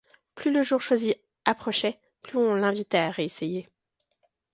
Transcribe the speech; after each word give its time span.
Plus 0.33 0.49
le 0.51 0.63
jour 0.63 0.81
choisi 0.81 1.13
approchait, 1.45 1.99
plus 2.23 2.39
on 2.39 2.55
l'invitait 2.55 2.97
à 2.97 3.11
réessayer. 3.11 3.69